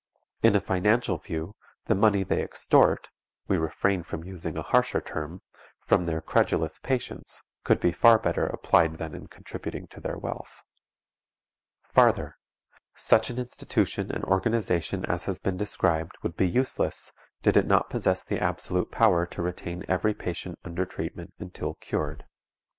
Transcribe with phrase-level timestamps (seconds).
[0.41, 1.55] In a financial view,
[1.85, 3.09] the money they extort
[3.47, 5.43] (we refrain from using a harsher term)
[5.85, 10.63] from their credulous patients could be far better applied than in contributing to their wealth.
[11.83, 12.39] Farther:
[12.95, 17.11] Such an institution and organization as has been described would be useless
[17.43, 22.25] did it not possess the absolute power to retain every patient under treatment until cured.